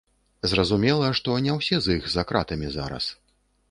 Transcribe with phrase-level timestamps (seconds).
[0.53, 3.17] Зразумела, што не ўсе з іх за кратамі зараз.